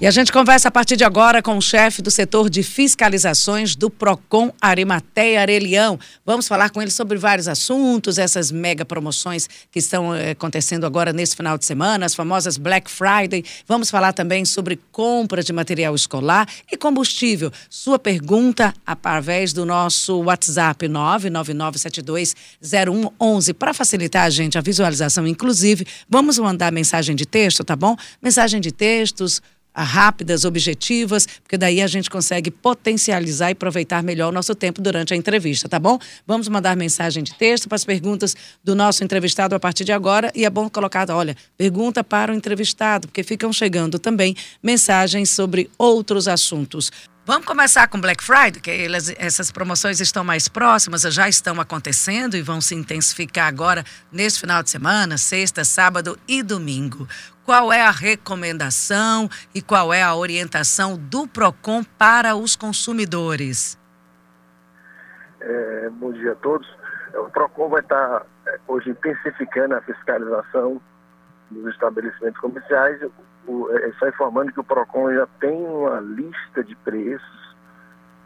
[0.00, 3.74] E a gente conversa a partir de agora com o chefe do setor de fiscalizações
[3.74, 5.98] do PROCON Arimateia Arelião.
[6.24, 11.12] Vamos falar com ele sobre vários assuntos, essas mega promoções que estão eh, acontecendo agora
[11.12, 13.44] nesse final de semana, as famosas Black Friday.
[13.66, 17.50] Vamos falar também sobre compra de material escolar e combustível.
[17.68, 23.52] Sua pergunta através do nosso WhatsApp 999720111.
[23.52, 27.96] Para facilitar a gente a visualização, inclusive, vamos mandar mensagem de texto, tá bom?
[28.22, 29.42] Mensagem de textos
[29.82, 35.14] rápidas, objetivas, porque daí a gente consegue potencializar e aproveitar melhor o nosso tempo durante
[35.14, 35.98] a entrevista, tá bom?
[36.26, 40.32] Vamos mandar mensagem de texto para as perguntas do nosso entrevistado a partir de agora
[40.34, 45.70] e é bom colocar, olha, pergunta para o entrevistado, porque ficam chegando também mensagens sobre
[45.78, 46.90] outros assuntos.
[47.28, 52.38] Vamos começar com Black Friday, que elas, essas promoções estão mais próximas, já estão acontecendo
[52.38, 57.06] e vão se intensificar agora nesse final de semana, sexta, sábado e domingo.
[57.44, 63.78] Qual é a recomendação e qual é a orientação do PROCON para os consumidores?
[65.38, 66.66] É, bom dia a todos.
[67.12, 70.80] É, o PROCON vai estar é, hoje intensificando a fiscalização
[71.50, 73.02] dos estabelecimentos comerciais
[73.48, 77.56] o, é, só informando que o PROCON já tem uma lista de preços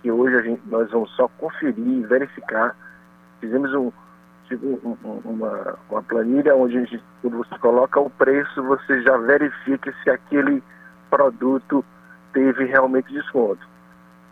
[0.02, 2.76] que hoje a gente, nós vamos só conferir e verificar.
[3.40, 3.92] Fizemos um,
[4.48, 9.16] tipo, um, uma, uma planilha onde a gente, quando você coloca o preço, você já
[9.16, 10.62] verifica se aquele
[11.08, 11.84] produto
[12.32, 13.64] teve realmente desconto.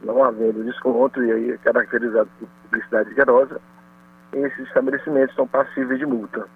[0.03, 3.61] Não havendo desconto, e aí é caracterizado por publicidade generosa,
[4.33, 6.49] esses estabelecimentos são passíveis de multa.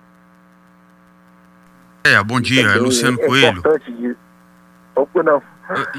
[2.04, 3.58] É, bom dia, é Luciano é Coelho.
[3.58, 4.16] Importante
[4.94, 5.42] Opa, não.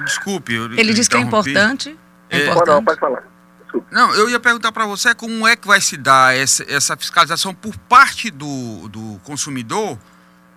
[0.06, 0.54] Desculpe.
[0.54, 1.98] Ele disse que é importante.
[2.30, 2.76] É, é importante.
[2.76, 3.24] Não, pode falar.
[3.64, 3.88] Desculpe.
[3.92, 7.54] Não, eu ia perguntar para você como é que vai se dar essa, essa fiscalização
[7.54, 9.98] por parte do, do consumidor.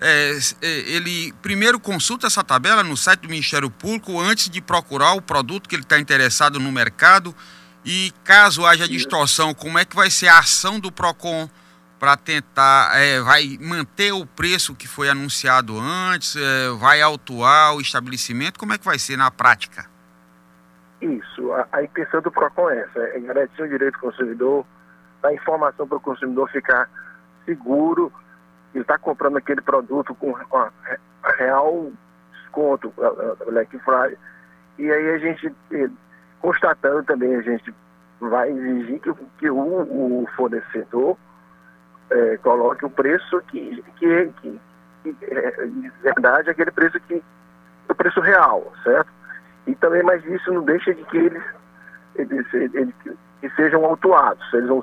[0.01, 5.15] É, é, ele primeiro consulta essa tabela no site do Ministério Público antes de procurar
[5.15, 7.35] o produto que ele está interessado no mercado.
[7.85, 11.49] E caso haja distorção, como é que vai ser a ação do PROCON
[11.99, 17.81] para tentar, é, vai manter o preço que foi anunciado antes, é, vai autuar o
[17.81, 19.85] estabelecimento, como é que vai ser na prática?
[21.01, 24.65] Isso, a, a intenção do PROCON é essa, é garantir o direito do consumidor,
[25.23, 26.89] dar informação para o consumidor ficar
[27.45, 28.13] seguro,
[28.75, 30.35] ele está comprando aquele produto com,
[31.39, 31.93] real
[32.33, 32.93] desconto,
[33.47, 34.17] Black Friday,
[34.79, 35.91] e aí a gente, eh,
[36.41, 37.75] constatando também, a gente
[38.21, 41.17] vai exigir que, que o, o fornecedor
[42.11, 44.61] é, coloque o preço que, que, que,
[45.03, 47.23] que é, de verdade, aquele preço que
[47.89, 49.11] o preço real, certo?
[49.67, 51.43] E também, mas isso não deixa de que eles,
[52.17, 52.95] eles, eles
[53.41, 54.83] que sejam autuados, eles vão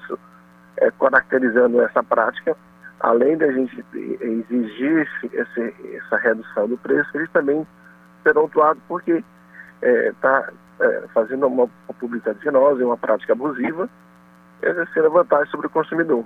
[0.78, 2.56] é, caracterizando essa prática,
[3.00, 7.66] além da gente exigir esse, essa redução do preço, eles também
[8.24, 9.24] serão autuados porque
[9.82, 11.70] está é, é, fazendo uma,
[12.00, 13.90] publicidade enganosa, uma prática abusiva,
[14.62, 16.24] exercendo vantagem sobre o consumidor.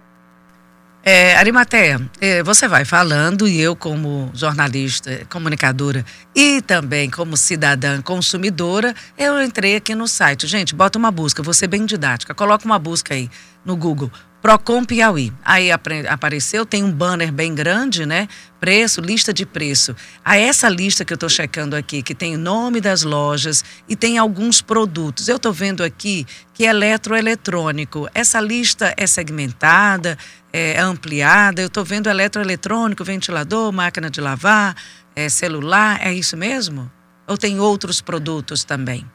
[1.02, 6.06] É, Arimateia, é, você vai falando e eu, como jornalista, comunicadora
[6.36, 10.46] e também como cidadã consumidora, eu entrei aqui no site.
[10.46, 12.36] Gente, bota uma busca, ser bem didática.
[12.36, 13.30] Coloca uma busca aí
[13.64, 14.12] no Google.
[14.42, 15.34] Procon Piauí.
[15.44, 15.70] Aí
[16.08, 18.28] apareceu, tem um banner bem grande, né?
[18.60, 19.94] Preço, lista de preço.
[20.24, 23.96] A essa lista que eu estou checando aqui, que tem o nome das lojas e
[23.96, 25.28] tem alguns produtos.
[25.28, 28.08] Eu estou vendo aqui que é eletroeletrônico.
[28.14, 30.18] Essa lista é segmentada,
[30.52, 31.62] é ampliada.
[31.62, 34.76] Eu estou vendo eletroeletrônico, ventilador, máquina de lavar,
[35.16, 36.00] é celular.
[36.02, 36.92] É isso mesmo?
[37.28, 39.06] Ou tem outros produtos também?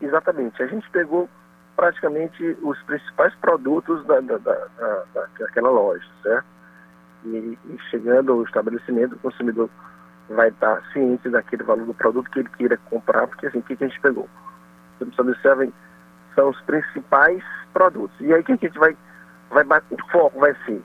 [0.00, 0.62] Exatamente.
[0.62, 1.28] A gente pegou
[1.76, 5.04] praticamente os principais produtos da, da, da,
[5.38, 6.46] daquela loja, certo?
[7.24, 9.70] E, e, chegando ao estabelecimento, o consumidor
[10.28, 13.72] vai estar ciente daquele valor do produto que ele queira comprar, porque assim, o que,
[13.72, 14.28] a gente pegou?
[15.00, 15.72] Os observem,
[16.34, 17.42] são os principais
[17.72, 18.16] produtos.
[18.20, 18.96] E aí o que a gente vai,
[19.50, 20.82] vai o foco vai ser,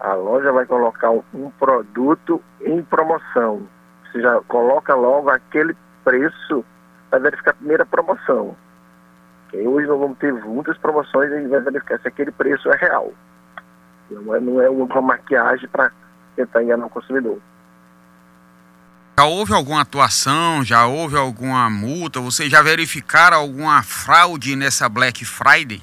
[0.00, 3.66] a loja vai colocar um, produto em promoção.
[4.04, 6.64] Você já coloca logo aquele preço,
[7.10, 8.56] vai verificar a primeira promoção
[9.56, 13.12] hoje nós vamos ter muitas promoções e vai verificar se aquele preço é real.
[14.10, 15.90] Não é, não é uma maquiagem para
[16.36, 17.38] tentar enganar o consumidor.
[19.18, 20.64] Já houve alguma atuação?
[20.64, 22.20] Já houve alguma multa?
[22.20, 25.82] Vocês já verificaram alguma fraude nessa Black Friday?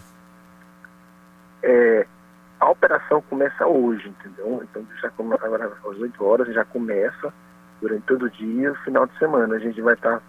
[1.67, 2.05] É,
[2.59, 4.61] a operação começa hoje, entendeu?
[4.63, 7.33] Então já começa agora às 8 horas, já começa
[7.81, 9.55] durante todo o dia, final de semana.
[9.55, 10.21] A gente vai estar tá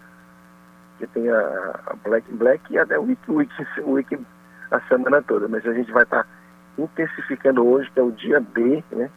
[0.97, 4.19] que tem a, a Black Black e até o Wiki, Wiki, Wiki
[4.71, 6.29] a semana toda, mas a gente vai estar tá
[6.75, 9.09] intensificando hoje, que é o dia B, né?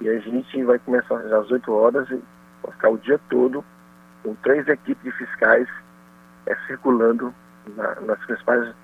[0.00, 2.22] E a gente vai começar às 8 horas e
[2.62, 3.64] vai ficar o dia todo
[4.22, 5.66] com três equipes de fiscais
[6.44, 7.34] é, circulando
[7.74, 8.74] na, nas principais.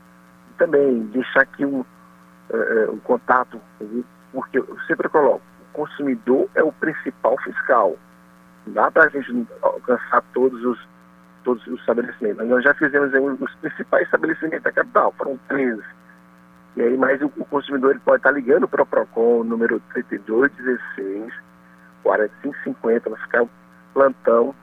[0.57, 1.85] Também deixar aqui um,
[2.53, 3.61] é, um contato,
[4.33, 7.97] porque eu sempre coloco, o consumidor é o principal fiscal.
[8.67, 10.89] Não dá para a gente alcançar todos os,
[11.45, 12.47] todos os estabelecimentos.
[12.47, 15.83] Nós já fizemos os principais estabelecimentos da capital, foram 13.
[16.77, 21.33] E aí, mais o, o consumidor ele pode estar ligando para o PROCON, número 3216,
[22.03, 23.47] 4550, vai ficar
[23.93, 24.55] plantão,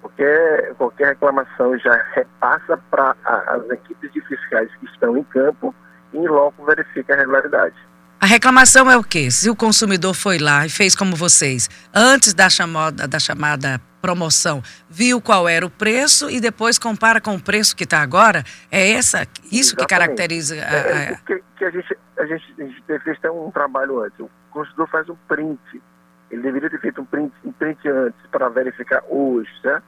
[0.00, 5.74] qualquer, qualquer reclamação já repassa para as equipes de fiscais que estão em campo
[6.12, 7.74] e em loco verifica a regularidade.
[8.20, 9.30] A reclamação é o quê?
[9.30, 14.62] Se o consumidor foi lá e fez como vocês, antes da chamada, da chamada promoção,
[14.90, 18.92] viu qual era o preço e depois compara com o preço que está agora, é
[18.92, 19.76] essa, isso Exatamente.
[19.76, 20.74] que caracteriza a, a...
[20.74, 24.20] É, que, que a, gente, a, gente, a gente fez um trabalho antes.
[24.20, 25.82] O consumidor faz um print.
[26.30, 29.84] Ele deveria ter feito um print, um print antes para verificar hoje, certo?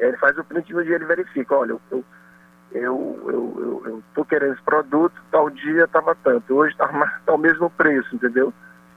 [0.00, 2.04] Ele faz o print no dia ele verifica, olha, eu, eu
[2.72, 6.88] eu eu eu estou querendo esse produto, tal dia estava tanto, hoje está
[7.24, 8.52] tá o mesmo preço, entendeu?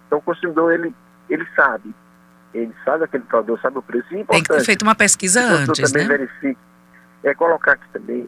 [0.07, 0.94] Então o consumidor ele
[1.29, 1.94] ele sabe,
[2.53, 4.13] ele sabe aquele produto, sabe o preço.
[4.13, 6.18] E Tem que ter feito uma pesquisa antes, também né?
[6.18, 6.59] verifique.
[7.23, 8.27] É colocar aqui também,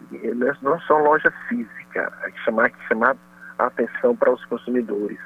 [0.62, 3.18] não é só loja física, é chamar, chamar
[3.58, 5.18] a atenção para os consumidores.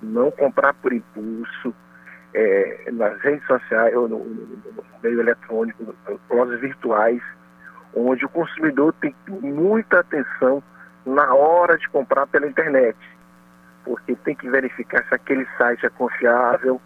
[0.00, 1.74] Não comprar por impulso,
[2.32, 5.94] é, nas redes sociais, ou no, no meio eletrônico,
[6.30, 7.20] lojas virtuais,
[8.06, 10.62] onde o consumidor tem muita atenção
[11.04, 12.96] na hora de comprar pela internet,
[13.84, 16.80] porque tem que verificar se aquele site é confiável,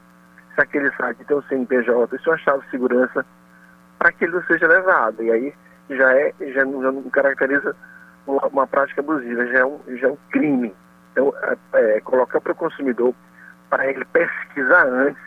[0.54, 3.26] se aquele site tem o CNPJ, isso é uma chave de segurança
[3.98, 5.22] para que ele não seja levado.
[5.22, 5.54] E aí
[5.90, 7.74] já é, já, já não caracteriza
[8.26, 10.74] uma, uma, prática abusiva, já é um, já é um crime.
[11.12, 13.14] Então, é, é, colocar para o consumidor
[13.68, 15.22] para ele pesquisar antes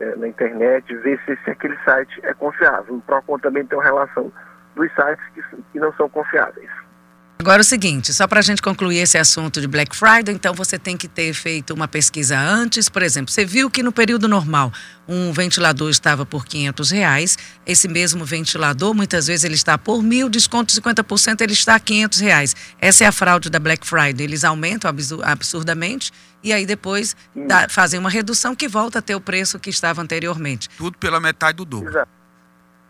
[0.00, 2.96] é, na internet, ver se, se aquele site é confiável.
[2.96, 4.32] O PROCON também tem uma relação
[4.74, 6.70] dos sites que, que não são confiáveis.
[7.40, 10.78] Agora o seguinte, só para a gente concluir esse assunto de Black Friday, então você
[10.78, 14.70] tem que ter feito uma pesquisa antes, por exemplo, você viu que no período normal
[15.08, 20.28] um ventilador estava por 500 reais, esse mesmo ventilador muitas vezes ele está por mil,
[20.28, 22.54] desconto 50%, ele está a 500 reais.
[22.78, 24.94] Essa é a fraude da Black Friday, eles aumentam
[25.24, 26.12] absurdamente
[26.44, 30.02] e aí depois dá, fazem uma redução que volta a ter o preço que estava
[30.02, 30.68] anteriormente.
[30.76, 31.88] Tudo pela metade do dobro.
[31.88, 32.19] Exato.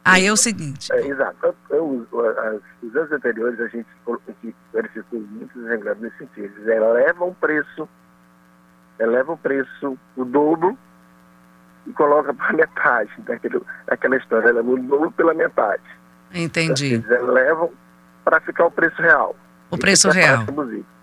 [0.05, 0.93] Aí é o seguinte.
[0.93, 1.55] É, exato.
[1.69, 2.07] Eu,
[2.39, 3.87] as, os anos anteriores a gente,
[4.73, 6.55] verificou muitos irregularidades nesse sentido.
[6.57, 7.89] Eles elevam o preço,
[8.99, 10.79] elevam o preço o dobro
[11.87, 14.49] e coloca para metade daquele, daquela história.
[14.49, 15.83] Ela o dobro pela metade.
[16.33, 16.95] Entendi.
[16.95, 17.71] Então, eles elevam
[18.25, 19.37] para ficar o preço real.
[19.71, 20.45] O preço real.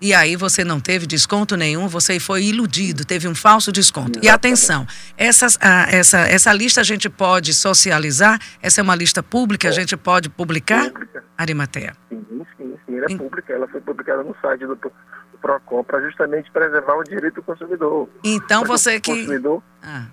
[0.00, 4.18] E aí você não teve desconto nenhum, você foi iludido, teve um falso desconto.
[4.18, 4.26] Exatamente.
[4.26, 4.86] E atenção,
[5.16, 8.38] essas, ah, essa, essa lista a gente pode socializar?
[8.60, 9.70] Essa é uma lista pública, é.
[9.70, 10.90] a gente pode publicar?
[10.90, 11.24] Pública.
[11.36, 11.96] Arimatea.
[12.10, 12.24] Sim,
[12.56, 14.92] sim, sim, ela é pública, ela foi publicada no site do, do
[15.40, 18.08] PROCON para justamente preservar o direito do consumidor.
[18.22, 19.14] Então você que...
[19.14, 19.62] Consumidor...
[19.82, 20.06] Ah.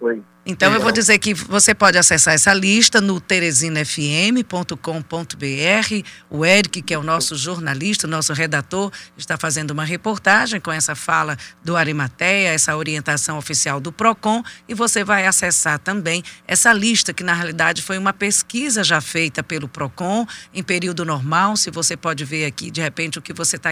[0.00, 0.22] Oi.
[0.44, 6.08] Então eu vou dizer que você pode acessar essa lista no teresinafm.com.br.
[6.28, 10.72] O Eric, que é o nosso jornalista, o nosso redator, está fazendo uma reportagem com
[10.72, 16.72] essa fala do Arimateia, essa orientação oficial do Procon, e você vai acessar também essa
[16.72, 21.56] lista que na realidade foi uma pesquisa já feita pelo Procon em período normal.
[21.56, 23.70] Se você pode ver aqui de repente o que você está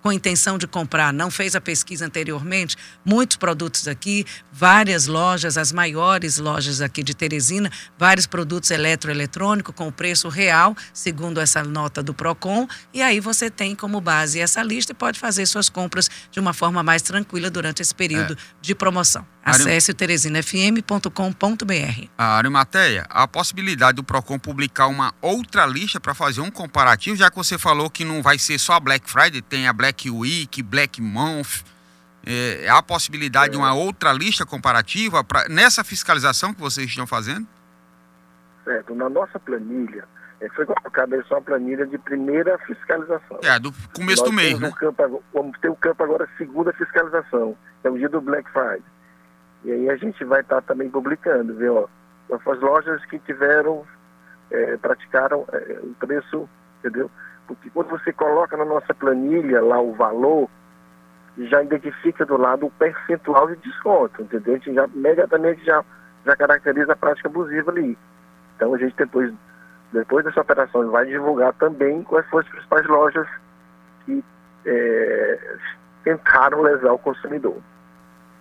[0.00, 5.72] com intenção de comprar, não fez a pesquisa anteriormente, muitos produtos aqui, várias lojas, as
[5.72, 12.02] maiores maiores lojas aqui de Teresina, vários produtos eletroeletrônicos com preço real, segundo essa nota
[12.02, 16.10] do Procon, e aí você tem como base essa lista e pode fazer suas compras
[16.30, 18.36] de uma forma mais tranquila durante esse período é.
[18.60, 19.26] de promoção.
[19.42, 22.08] Acesse o teresinafm.com.br.
[22.18, 27.30] A Arimateia, a possibilidade do Procon publicar uma outra lista para fazer um comparativo, já
[27.30, 30.62] que você falou que não vai ser só a Black Friday, tem a Black Week,
[30.62, 31.62] Black Month,
[32.26, 37.46] é, há possibilidade de uma outra lista comparativa pra, nessa fiscalização que vocês estão fazendo?
[38.64, 38.94] Certo.
[38.96, 40.04] Na nossa planilha,
[40.40, 43.38] é, foi colocada só a planilha de primeira fiscalização.
[43.44, 44.68] É, do começo Nós do mês, né?
[44.68, 48.50] Um campo, vamos ter o um campo agora, segunda fiscalização, é o dia do Black
[48.50, 48.82] Friday.
[49.64, 51.88] E aí a gente vai estar tá também publicando, viu?
[52.30, 53.86] As lojas que tiveram,
[54.50, 56.48] é, praticaram é, o preço,
[56.80, 57.08] entendeu?
[57.46, 60.50] Porque quando você coloca na nossa planilha lá o valor,
[61.46, 64.54] já identifica do lado o percentual de desconto, entendeu?
[64.54, 65.84] A gente já imediatamente já,
[66.24, 67.96] já caracteriza a prática abusiva ali.
[68.56, 69.32] Então a gente depois,
[69.92, 73.28] depois dessa operação vai divulgar também quais foram as principais lojas
[74.04, 74.24] que
[74.64, 75.56] é,
[76.04, 77.56] tentaram lesar o consumidor.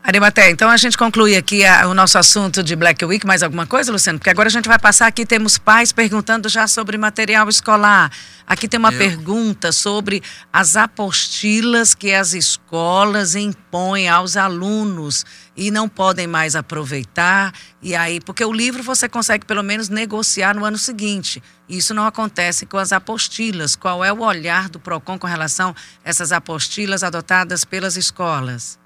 [0.07, 3.25] Arimaté, então a gente conclui aqui a, o nosso assunto de Black Week.
[3.25, 4.19] Mais alguma coisa, Luciano?
[4.19, 8.11] Porque agora a gente vai passar aqui, temos pais perguntando já sobre material escolar.
[8.45, 8.99] Aqui tem uma Eu...
[8.99, 10.21] pergunta sobre
[10.53, 15.25] as apostilas que as escolas impõem aos alunos
[15.57, 17.51] e não podem mais aproveitar.
[17.81, 21.41] E aí, porque o livro você consegue pelo menos negociar no ano seguinte.
[21.67, 23.75] Isso não acontece com as apostilas.
[23.75, 25.75] Qual é o olhar do PROCON com relação a
[26.07, 28.84] essas apostilas adotadas pelas escolas?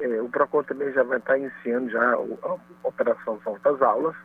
[0.00, 2.56] É, o PROCON também já vai estar iniciando já a, a
[2.88, 4.16] operação Volta às Aulas.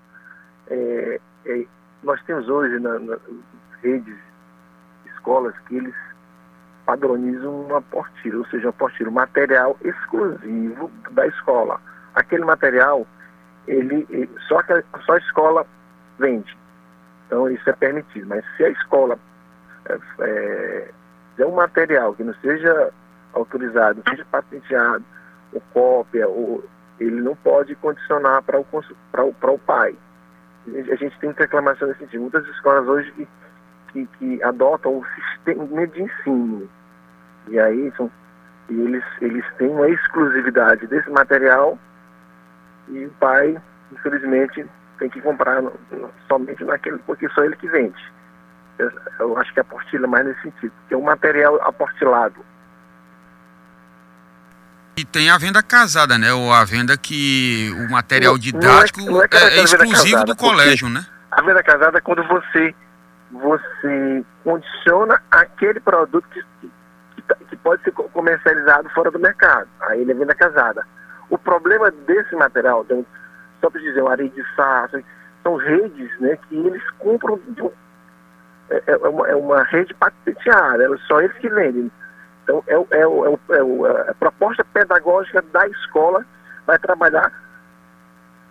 [0.67, 1.65] É, é,
[2.01, 3.19] nós temos hoje na, nas
[3.81, 4.17] redes,
[5.05, 5.95] escolas, que eles
[6.85, 11.81] padronizam uma apostila, ou seja, uma apostila, material exclusivo da escola.
[12.13, 13.05] Aquele material,
[13.67, 15.65] ele, ele só, que, só a escola
[16.19, 16.57] vende.
[17.25, 18.27] Então isso é permitido.
[18.27, 19.19] Mas se a escola
[20.19, 20.91] é,
[21.37, 22.91] é um material que não seja
[23.33, 25.03] autorizado, não seja patenteado,
[25.53, 26.63] ou cópia, ou,
[26.99, 28.65] ele não pode condicionar para o,
[29.23, 29.95] o pai.
[30.67, 32.21] A gente tem reclamação nesse sentido.
[32.21, 33.27] Muitas escolas hoje que,
[33.91, 36.69] que, que adotam o sistema de ensino.
[37.47, 38.09] E aí são,
[38.69, 41.77] e eles, eles têm uma exclusividade desse material
[42.87, 43.55] e o pai,
[43.91, 44.65] infelizmente,
[44.97, 48.13] tem que comprar no, no, somente naquele, porque só ele que vende.
[48.77, 52.43] Eu, eu acho que a apostila é mais nesse sentido, que é um material apostilado.
[55.15, 56.33] Tem a venda casada, né?
[56.33, 60.35] Ou a venda que o material didático não é, não é, é exclusivo casada, do
[60.35, 61.05] colégio, né?
[61.31, 62.75] A venda casada é quando você,
[63.31, 66.69] você condiciona aquele produto que, que,
[67.49, 69.69] que pode ser comercializado fora do mercado.
[69.83, 70.85] Aí ele é venda casada.
[71.29, 72.85] O problema desse material,
[73.61, 74.89] só para dizer, uma areia de sá,
[75.43, 77.39] são redes né, que eles compram.
[78.69, 81.89] É, é, uma, é uma rede patenteada, só eles que vendem.
[82.45, 86.23] Então, é, é, é, é, a proposta pedagógica da escola
[86.67, 87.31] vai trabalhar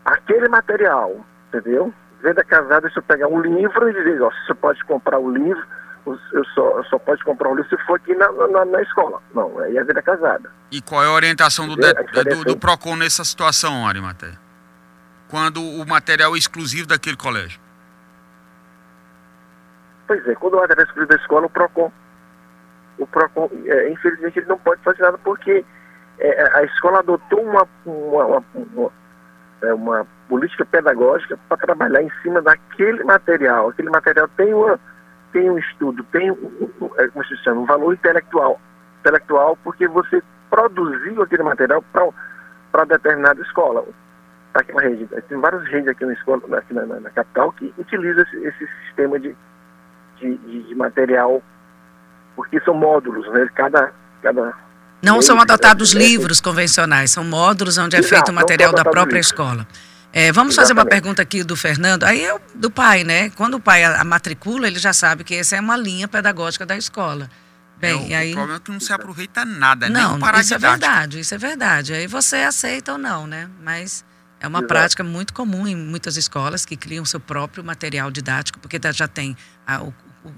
[0.04, 1.94] aquele material, entendeu?
[2.20, 5.64] Venda casada, se eu pegar um livro e dizer, ó, você pode comprar o livro,
[6.06, 9.22] eu só, eu só pode comprar o livro se for aqui na, na, na escola.
[9.32, 10.50] Não, aí é venda casada.
[10.72, 14.32] E qual é a orientação do, de, do, do, PROCON nessa situação, Arimaté?
[15.28, 17.60] Quando o material é exclusivo daquele colégio?
[20.08, 21.92] Pois é, quando o material é exclusivo da escola, o PROCON
[22.98, 23.08] o
[23.66, 25.64] é, infelizmente, ele não pode fazer nada porque
[26.18, 28.92] é, a escola adotou uma, uma, uma,
[29.62, 33.68] uma, é, política pedagógica para trabalhar em cima daquele material.
[33.68, 34.78] Aquele material tem, uma,
[35.32, 38.60] tem um estudo, tem um, é, como se chama, um valor intelectual,
[39.00, 43.84] intelectual porque você produziu aquele material para determinada escola.
[44.52, 47.74] Tá aqui rede, tem várias redes aqui na escola, aqui na, na, na capital, que
[47.76, 49.34] utilizam esse, esse sistema de,
[50.16, 51.42] de, de material
[52.36, 53.48] porque são módulos, né?
[53.54, 54.54] Cada, cada
[55.04, 59.16] não são adotados livros convencionais, são módulos onde é Exato, feito o material da própria
[59.16, 59.26] livros.
[59.26, 59.66] escola.
[60.10, 60.56] É, vamos Exatamente.
[60.56, 62.04] fazer uma pergunta aqui do Fernando.
[62.04, 63.30] Aí é do pai, né?
[63.30, 66.64] Quando o pai a, a matricula, ele já sabe que essa é uma linha pedagógica
[66.64, 67.28] da escola.
[67.76, 68.30] Bem, é, o, aí...
[68.30, 71.38] o problema é que não se aproveita nada, não, nem isso é verdade, isso é
[71.38, 71.92] verdade.
[71.92, 73.50] Aí você aceita ou não, né?
[73.62, 74.04] Mas
[74.40, 74.68] é uma Exato.
[74.68, 79.36] prática muito comum em muitas escolas que criam seu próprio material didático, porque já tem
[79.66, 79.92] a, o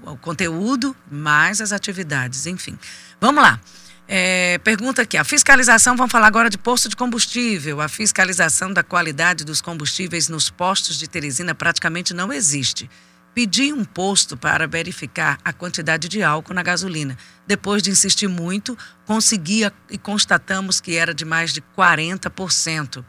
[0.05, 2.77] o, conteúdo, mais as atividades, enfim.
[3.19, 3.59] Vamos lá.
[4.07, 7.81] É, pergunta aqui, a fiscalização, vamos falar agora de posto de combustível.
[7.81, 12.89] A fiscalização da qualidade dos combustíveis nos postos de Teresina praticamente não existe.
[13.33, 17.17] Pedi um posto para verificar a quantidade de álcool na gasolina.
[17.45, 23.03] Depois de insistir muito, conseguia e constatamos que era de mais de 40%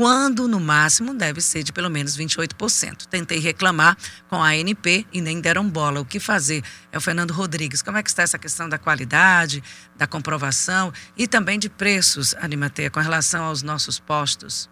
[0.00, 3.06] quando no máximo deve ser de pelo menos 28%.
[3.06, 3.98] Tentei reclamar
[4.30, 6.00] com a ANP e nem deram bola.
[6.00, 6.62] O que fazer?
[6.90, 7.82] É o Fernando Rodrigues.
[7.82, 9.62] Como é que está essa questão da qualidade,
[9.94, 14.70] da comprovação e também de preços, Animateia, com relação aos nossos postos?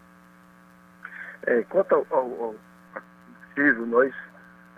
[1.47, 4.15] É, quanto ao, ao, ao nós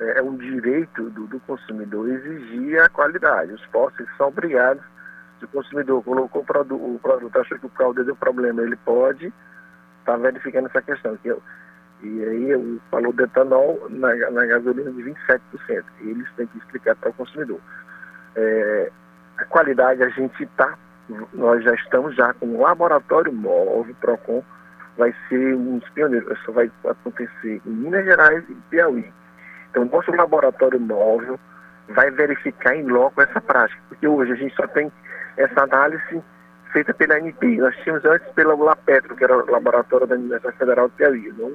[0.01, 3.53] é, é, um direito do, do, consumidor exigir a qualidade.
[3.53, 4.83] Os postos são obrigados.
[5.39, 8.75] Se o consumidor colocou o produto, o produto achou que o caldo deu problema, ele
[8.75, 9.33] pode
[10.11, 11.17] está verificando essa questão.
[11.19, 11.43] Que eu,
[12.03, 15.85] e aí o valor do etanol na, na gasolina de 27%.
[16.01, 17.61] E eles têm que explicar para o consumidor.
[18.37, 18.91] É,
[19.39, 20.77] a qualidade a gente está,
[21.33, 24.43] nós já estamos já com um laboratório móvel, PROCON,
[24.97, 29.13] vai ser um dos pioneiros, isso vai acontecer em Minas Gerais e Piauí.
[29.71, 31.39] Então, nosso laboratório móvel
[31.89, 34.93] vai verificar em loco essa prática, porque hoje a gente só tem
[35.37, 36.23] essa análise
[36.73, 37.59] feita pela ANP.
[37.59, 41.33] Nós tínhamos antes pela LAPetro, que era o laboratório da Universidade Federal de Piauí.
[41.37, 41.53] Não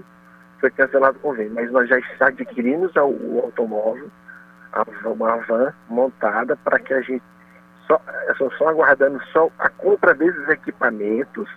[0.59, 4.09] foi cancelado o convênio, mas nós já adquirimos o automóvel,
[5.05, 7.23] uma van montada para que a gente
[7.87, 8.01] só,
[8.37, 11.49] só, só aguardando só a compra desses equipamentos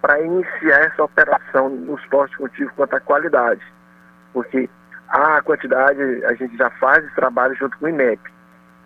[0.00, 3.62] para iniciar essa operação nos postos cultivos quanto à qualidade.
[4.32, 4.68] Porque
[5.08, 8.20] a quantidade, a gente já faz esse trabalho junto com o IMEP.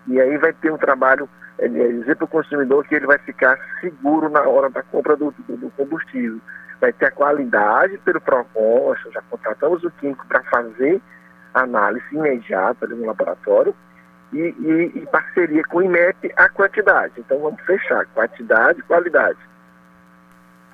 [0.07, 3.57] E aí vai ter um trabalho, é, dizer para o consumidor que ele vai ficar
[3.79, 6.39] seguro na hora da compra do, do, do combustível.
[6.81, 11.01] Vai ter a qualidade pelo PROCON, já contratamos o químico para fazer
[11.53, 13.73] análise imediata no laboratório
[14.33, 17.13] e, e, e, parceria com o IMEP a quantidade.
[17.17, 19.37] Então vamos fechar quantidade e qualidade.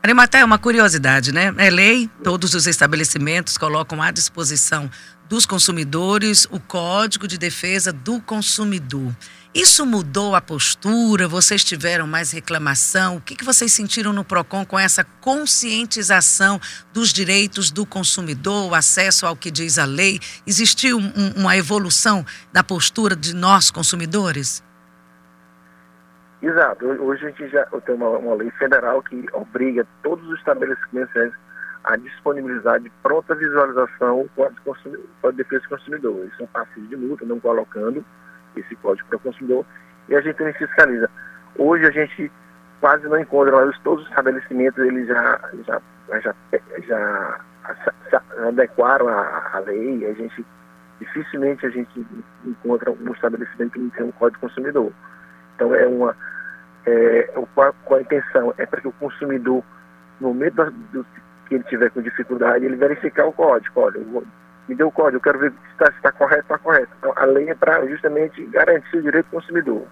[0.03, 1.53] Arimaté, uma curiosidade, né?
[1.57, 4.89] É lei, todos os estabelecimentos colocam à disposição
[5.29, 9.15] dos consumidores o Código de Defesa do Consumidor.
[9.53, 11.27] Isso mudou a postura?
[11.27, 13.17] Vocês tiveram mais reclamação?
[13.17, 16.59] O que, vocês sentiram no PROCON com essa conscientização
[16.91, 20.19] dos direitos do consumidor, o acesso ao que diz a lei?
[20.47, 24.63] Existiu um, uma evolução da postura de nós, consumidores?
[26.41, 26.85] Exato.
[26.85, 31.33] Hoje a gente já tem uma, uma lei federal que obriga todos os estabelecimentos
[31.83, 36.17] a disponibilizar de pronta visualização o Código de Defesa do Consumidor.
[36.19, 38.03] Eles são passivos de multa, não colocando
[38.55, 39.65] esse código para o consumidor,
[40.09, 41.09] e a gente também fiscaliza.
[41.57, 42.31] Hoje a gente
[42.79, 45.81] quase não encontra, mas todos os estabelecimentos eles já, já,
[46.19, 46.35] já,
[46.87, 47.39] já,
[48.11, 50.45] já adequaram a, a lei, a gente
[50.99, 52.05] dificilmente a gente
[52.45, 54.91] encontra um estabelecimento que não tem um código consumidor.
[55.61, 56.15] Então é uma
[56.87, 58.53] é, qual, qual a intenção?
[58.57, 59.63] É para que o consumidor,
[60.19, 61.05] no momento do, do,
[61.47, 63.79] que ele tiver com dificuldade, ele verificar o código.
[63.79, 63.99] Olha,
[64.67, 66.89] me deu o código, eu quero ver se está tá correto, está correto.
[66.97, 69.85] Então, a lei é para justamente garantir o direito do consumidor.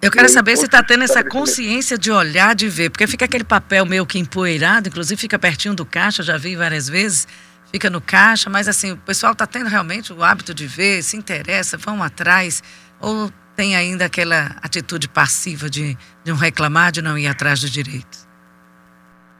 [0.00, 3.42] Eu quero saber se está tendo essa consciência de olhar, de ver, porque fica aquele
[3.42, 7.26] papel meio que empoeirado, inclusive fica pertinho do caixa, já vi várias vezes,
[7.72, 11.16] fica no caixa, mas assim, o pessoal está tendo realmente o hábito de ver, se
[11.16, 12.62] interessa, vão atrás,
[13.00, 17.70] ou tem ainda aquela atitude passiva de, de não reclamar, de não ir atrás dos
[17.70, 18.26] direitos?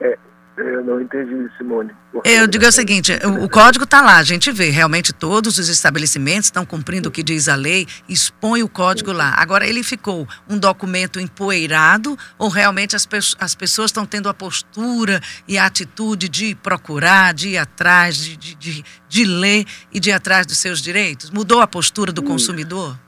[0.00, 0.18] É,
[0.56, 1.92] eu não entendi, Simone.
[2.24, 5.68] Eu digo o seguinte: o, o código está lá, a gente vê, realmente todos os
[5.68, 9.34] estabelecimentos estão cumprindo o que diz a lei, expõe o código lá.
[9.36, 14.34] Agora, ele ficou um documento empoeirado ou realmente as, pe as pessoas estão tendo a
[14.34, 20.00] postura e a atitude de procurar, de ir atrás, de, de, de, de ler e
[20.00, 21.30] de ir atrás dos seus direitos?
[21.30, 22.30] Mudou a postura do Isso.
[22.30, 22.98] consumidor?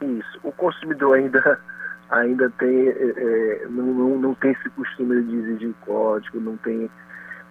[0.00, 0.40] Isso.
[0.42, 1.58] O consumidor ainda
[2.10, 6.88] ainda tem, é, é, não, não, não, tem esse costume de exigir código, não tem,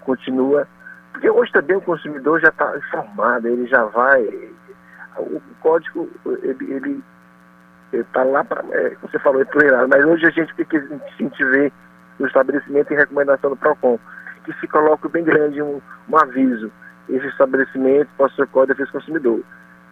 [0.02, 0.68] continua,
[1.12, 4.24] porque hoje também o consumidor já está informado, ele já vai,
[5.18, 6.10] o, código,
[6.42, 7.04] ele
[7.92, 11.72] está lá para, é, você falou, é plural, mas hoje a gente, o que vê
[12.20, 14.00] no estabelecimento em recomendação do PROCON,
[14.46, 16.72] que se coloca bem grande um, um aviso,
[17.10, 19.42] esse estabelecimento possui código de consumidor.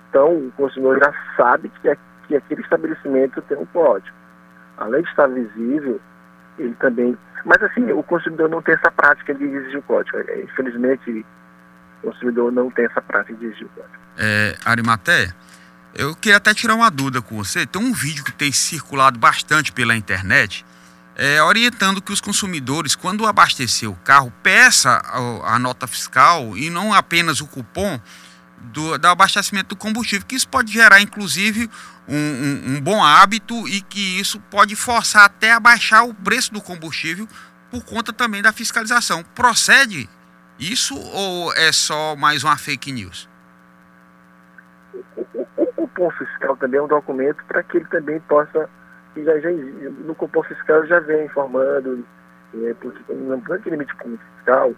[0.09, 4.23] Então, o consumidor já sabe que, é, que aquele estabelecimento tem um código
[4.77, 5.99] além de estar visível,
[6.57, 7.17] ele também.
[7.45, 10.17] Mas assim, o consumidor não tem essa prática de exigir o código.
[10.17, 11.25] É, infelizmente,
[12.03, 13.95] o consumidor não tem essa prática de exigir o código.
[14.17, 15.33] É, Arimaté,
[15.93, 17.65] eu queria até tirar uma dúvida com você.
[17.65, 20.65] Tem um vídeo que tem circulado bastante pela internet.
[21.15, 26.71] É, orientando que os consumidores, quando abastecer o carro, peça a, a nota fiscal e
[26.71, 27.99] não apenas o cupom
[28.63, 31.69] do, do abastecimento do combustível, que isso pode gerar, inclusive,
[32.08, 36.54] um, um, um, bom hábito e que isso pode forçar até a baixar o preço
[36.54, 37.28] do combustível
[37.69, 39.23] por conta também da fiscalização.
[39.36, 40.10] Procede
[40.60, 43.30] isso ou é só mais uma fake news?
[45.15, 48.69] O, cupom fiscal também é um documento para que ele também possa,
[49.15, 52.06] já, já, no cupom fiscal já vem informando,
[52.54, 53.93] é, porque não tem aquele limite
[54.36, 54.73] fiscal,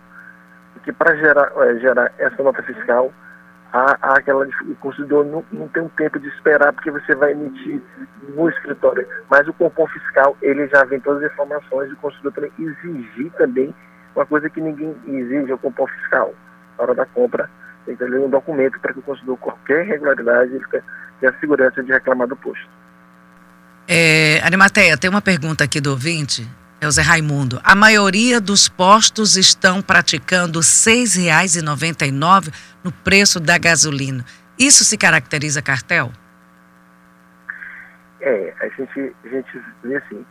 [0.83, 3.13] que para gerar, é, gerar essa nota fiscal
[3.71, 7.31] há, há aquela, o consumidor não, não tem um tempo de esperar porque você vai
[7.31, 7.81] emitir
[8.35, 9.07] no escritório.
[9.29, 13.31] Mas o cupom fiscal, ele já vem todas as informações e o consumidor também exigir
[13.37, 13.73] também
[14.15, 16.33] uma coisa que ninguém exige, é o cupom fiscal.
[16.77, 17.49] Na hora da compra,
[17.85, 20.65] tem que ter um documento para que o consumidor, qualquer irregularidade, ele
[21.19, 22.67] tenha a segurança de reclamar do posto.
[23.87, 26.47] É, Arimateia, tem uma pergunta aqui do ouvinte
[26.81, 27.59] é o Zé Raimundo.
[27.63, 34.23] A maioria dos postos estão praticando R$ 6,99 no preço da gasolina.
[34.57, 36.11] Isso se caracteriza cartel?
[38.21, 40.25] É, a gente, a gente vê assim,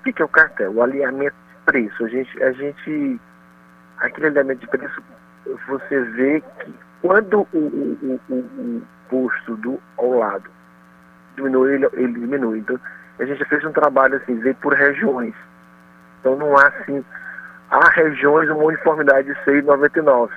[0.00, 0.72] o que é o cartel?
[0.72, 2.04] O alinhamento de preço.
[2.04, 3.20] A gente, a gente,
[3.98, 5.02] aquele alinhamento de preço,
[5.66, 10.50] você vê que quando o, o, o, o posto do ao lado
[11.36, 12.58] diminui, ele, ele diminui.
[12.58, 12.78] Então,
[13.18, 15.34] a gente fez um trabalho assim, ver por regiões.
[16.28, 17.02] Então não há assim,
[17.70, 20.28] há regiões uma uniformidade de 6,99,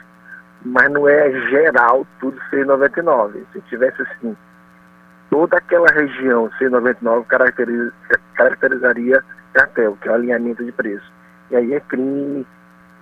[0.63, 3.43] mas não é geral tudo 6,99.
[3.51, 4.37] Se tivesse assim,
[5.29, 7.91] toda aquela região 6,99 caracteriza,
[8.35, 9.21] caracterizaria
[9.53, 11.11] cartel, que é o alinhamento de preço.
[11.49, 12.47] E aí é crime,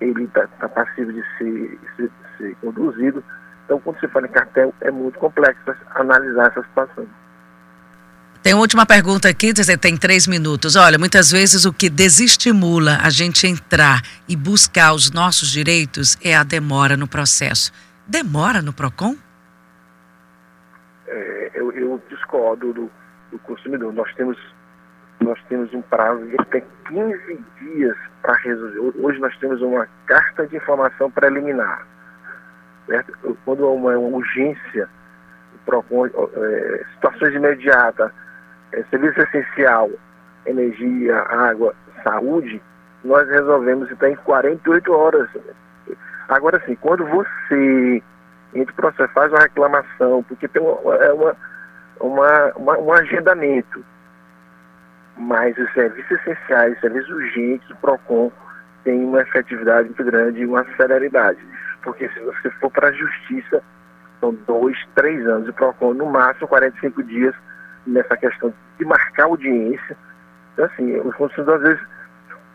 [0.02, 3.24] ele está tá passível de ser, ser, ser conduzido.
[3.66, 7.06] Então, quando você fala em cartel, é muito complexo analisar essa situação.
[8.42, 10.78] Tem uma última pergunta aqui, você tem três minutos.
[10.78, 16.34] Olha, muitas vezes o que desestimula a gente entrar e buscar os nossos direitos é
[16.34, 17.70] a demora no processo.
[18.08, 19.16] Demora no PROCON?
[21.06, 22.92] É, eu, eu, discordo do,
[23.30, 23.92] do, consumidor.
[23.92, 24.38] Nós temos,
[25.20, 28.94] nós temos um prazo de até 15 dias para resolver.
[29.02, 31.86] Hoje nós temos uma carta de informação preliminar.
[32.88, 33.38] Certo?
[33.44, 34.88] Quando há uma, uma urgência,
[35.66, 38.14] PROCON, é, situações imediatas,
[38.74, 39.90] é, serviço essencial,
[40.46, 42.62] energia, água, saúde,
[43.04, 45.30] nós resolvemos então em 48 horas.
[46.28, 48.04] Agora sim, quando você
[48.54, 51.36] entre processo, faz uma reclamação, porque tem uma, é uma,
[52.00, 53.84] uma, uma, um agendamento,
[55.18, 58.32] mas os serviços essenciais, os serviços urgentes, o PROCON
[58.84, 61.40] tem uma efetividade muito grande e uma celeridade.
[61.84, 63.62] Porque se você for para a justiça,
[64.20, 67.36] são dois, três anos, o PROCON no máximo 45 dias
[67.86, 69.98] nessa questão de marcar audiência.
[70.54, 71.88] Então, assim, os consumidores, às vezes,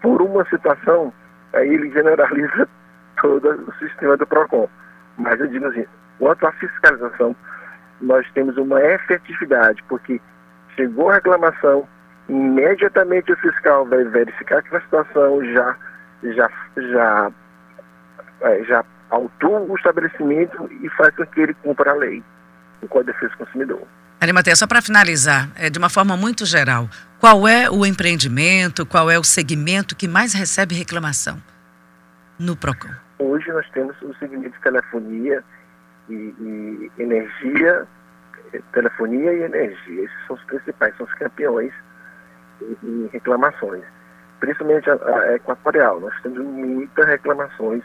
[0.03, 1.13] por uma situação,
[1.53, 2.69] aí ele generaliza
[3.21, 4.69] todo o sistema do PROCON.
[5.19, 5.87] Mas eu digo assim,
[6.19, 7.35] quanto à fiscalização,
[8.01, 10.21] nós temos uma efetividade, porque
[10.75, 11.87] chegou a reclamação,
[12.29, 15.77] imediatamente o fiscal vai verificar aquela situação, já,
[16.23, 17.33] já, já,
[18.41, 22.23] é, já autua o estabelecimento e faz com que ele cumpra a lei,
[22.83, 23.83] o Código de Defesa do Consumidor.
[24.25, 26.89] Arimateia, só para finalizar, é, de uma forma muito geral,
[27.21, 31.37] qual é o empreendimento, qual é o segmento que mais recebe reclamação
[32.39, 32.89] no PROCON?
[33.19, 35.45] Hoje nós temos o segmento de telefonia
[36.09, 37.87] e, e energia,
[38.73, 40.05] telefonia e energia.
[40.05, 41.73] Esses são os principais, são os campeões
[42.83, 43.85] em, reclamações.
[44.41, 46.01] Principalmente a, a, equatorial.
[46.01, 47.83] Nós temos muitas reclamações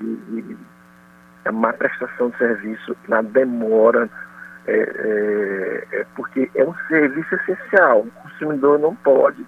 [0.00, 0.56] de, de, de
[1.52, 4.10] má prestação de serviço, na demora,
[4.66, 8.00] é, é, é, porque é um serviço essencial.
[8.00, 9.44] O consumidor não pode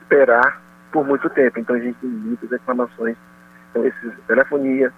[0.00, 0.60] esperar
[0.92, 1.58] por muito tempo.
[1.58, 3.16] Então a gente tem muitas reclamações.
[3.70, 4.92] Então esses telefonia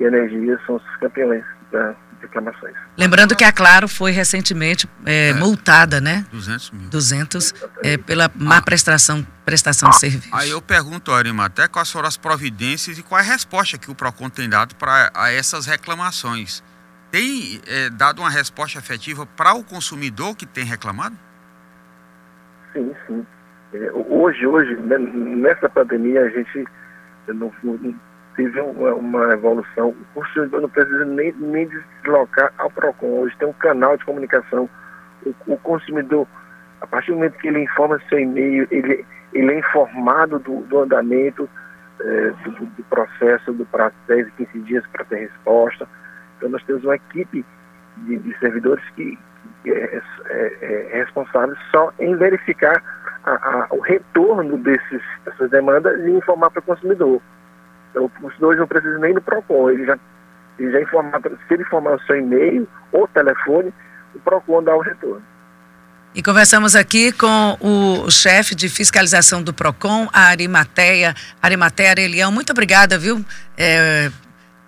[0.00, 2.74] e energia são os campeões da reclamações.
[2.96, 6.24] Lembrando que a Claro foi recentemente é, é, multada, né?
[6.32, 6.88] 200 mil.
[6.88, 10.28] 200 é, pela má prestação, prestação de serviço.
[10.32, 13.90] Aí eu pergunto, Arima, até quais foram as providências e qual é a resposta que
[13.90, 16.62] o PROCON tem dado para essas reclamações?
[17.10, 21.16] Tem é, dado uma resposta efetiva para o consumidor que tem reclamado?
[22.72, 23.26] Sim, sim.
[23.72, 26.64] É, hoje, hoje, né, nessa pandemia, a gente
[27.28, 27.94] não, não
[28.36, 29.88] teve uma, uma, evolução.
[29.88, 31.68] O consumidor não precisa nem, nem
[32.02, 33.20] deslocar ao PROCON.
[33.20, 34.68] Hoje tem um canal de comunicação.
[35.24, 36.26] O, o consumidor,
[36.80, 40.80] a partir do momento que ele informa seu e-mail, ele, ele é informado do, do
[40.80, 41.48] andamento
[42.00, 45.88] é, do, do, processo, do prazo de 10 e 15 dias para ter resposta.
[46.36, 47.44] Então nós temos uma equipe
[47.98, 49.18] de, de servidores que,
[49.62, 52.82] que é, é, é, responsável só em verificar
[53.24, 57.20] a, a, o retorno desses, dessas demandas e informar para o consumidor.
[57.90, 59.98] Então o consumidor não precisa nem do PROCON, ele já,
[60.58, 63.72] ele já informar, se ele informar o seu e-mail ou telefone,
[64.14, 65.22] o PROCON dá o retorno.
[66.14, 72.32] E conversamos aqui com o chefe de fiscalização do PROCON, a Arimateia, Arimateia Arelião.
[72.32, 73.22] Muito obrigada, viu,
[73.54, 74.10] é,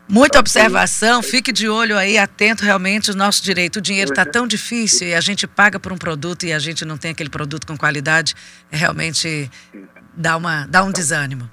[0.09, 3.77] Muita observação, fique de olho aí, atento realmente ao nosso direito.
[3.77, 6.83] O dinheiro está tão difícil e a gente paga por um produto e a gente
[6.85, 8.35] não tem aquele produto com qualidade,
[8.71, 9.51] realmente
[10.16, 11.51] dá, uma, dá um desânimo.